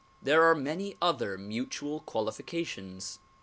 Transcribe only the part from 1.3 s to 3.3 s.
mutual qualifications.